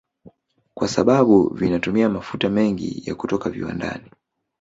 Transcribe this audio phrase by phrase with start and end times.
[0.73, 4.09] Kwa sababu vinatumia mafuta mengi ya kutoka viwandani